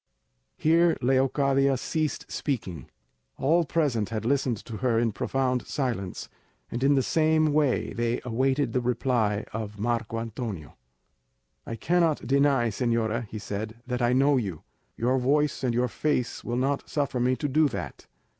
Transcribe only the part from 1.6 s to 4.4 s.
ceased speaking. All present had